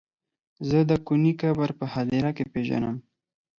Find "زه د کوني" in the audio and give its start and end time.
0.69-1.33